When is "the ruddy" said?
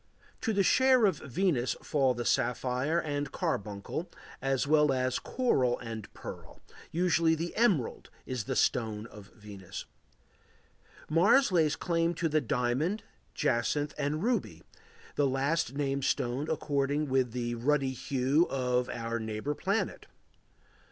17.31-17.93